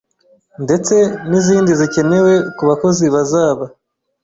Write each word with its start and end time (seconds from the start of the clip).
ndetse 0.63 0.95
n’izindi 1.29 1.71
zikenewe 1.79 2.33
ku 2.55 2.63
bakozi 2.69 3.05
bazaba 3.15 3.65